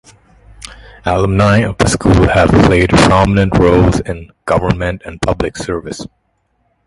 [1.05, 6.07] Alumni of the school have played prominent roles in government and public service.